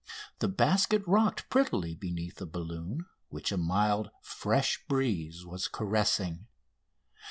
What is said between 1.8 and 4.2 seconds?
beneath the balloon, which a mild,